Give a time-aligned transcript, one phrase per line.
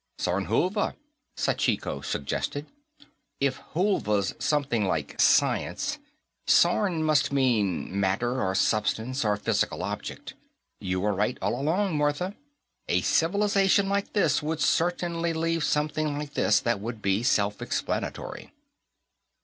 [0.17, 0.95] "Sornhulva,"
[1.37, 2.65] Sachiko suggested.
[3.39, 5.99] "If hulva's something like science,
[6.47, 10.33] "sorn" must mean matter, or substance, or physical object.
[10.79, 12.33] You were right, all along, Martha.
[12.89, 18.51] A civilization like this would certainly leave something like this, that would be self explanatory."